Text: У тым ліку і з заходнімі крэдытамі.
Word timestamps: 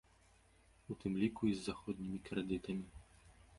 У 0.95 0.97
тым 1.03 1.19
ліку 1.25 1.41
і 1.51 1.53
з 1.59 1.63
заходнімі 1.67 2.17
крэдытамі. 2.31 2.85